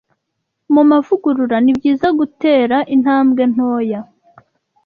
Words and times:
Mu 0.73 0.81
mavugurura, 0.89 1.55
ni 1.61 1.73
byiza 1.77 2.07
gutera 2.19 2.77
intambwe 2.95 3.43
ntoya 3.53 4.01